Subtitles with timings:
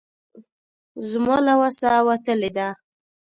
[1.09, 2.67] زما له وسه وتلې ده.